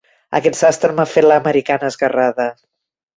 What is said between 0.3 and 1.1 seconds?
Aquest sastre m'ha